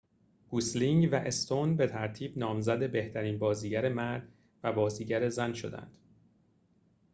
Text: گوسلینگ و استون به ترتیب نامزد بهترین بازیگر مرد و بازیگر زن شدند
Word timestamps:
گوسلینگ 0.49 1.09
و 1.11 1.15
استون 1.15 1.77
به 1.77 1.87
ترتیب 1.87 2.37
نامزد 2.37 2.91
بهترین 2.91 3.39
بازیگر 3.39 3.89
مرد 3.89 4.27
و 4.63 4.73
بازیگر 4.73 5.29
زن 5.29 5.53
شدند 5.53 5.97